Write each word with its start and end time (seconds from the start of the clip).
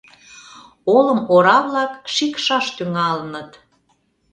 Олым 0.95 1.19
ора-влак 1.35 1.93
шикшаш 2.15 2.65
тӱҥалыныт. 2.75 3.51